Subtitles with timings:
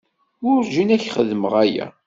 [0.43, 1.85] Werǧin ad k-xedmeɣ aya.